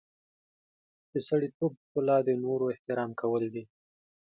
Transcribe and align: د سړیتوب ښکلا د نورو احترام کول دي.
د 1.11 1.13
سړیتوب 1.27 1.71
ښکلا 1.83 2.17
د 2.27 2.29
نورو 2.43 2.65
احترام 2.73 3.11
کول 3.21 3.43
دي. 3.53 3.63